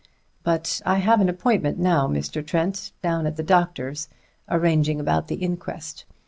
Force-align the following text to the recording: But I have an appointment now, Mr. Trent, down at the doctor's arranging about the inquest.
But 0.41 0.81
I 0.83 0.95
have 0.95 1.21
an 1.21 1.29
appointment 1.29 1.77
now, 1.77 2.07
Mr. 2.07 2.43
Trent, 2.43 2.91
down 3.03 3.27
at 3.27 3.35
the 3.35 3.43
doctor's 3.43 4.09
arranging 4.49 4.99
about 4.99 5.27
the 5.27 5.35
inquest. 5.35 6.05